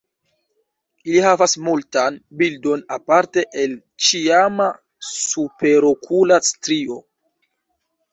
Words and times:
Ili 1.09 1.19
havas 1.23 1.51
malmultan 1.65 2.15
bildon 2.39 2.81
aparte 2.97 3.43
el 3.65 3.75
ĉiama 4.07 4.69
superokula 5.09 6.39
strio. 6.49 6.99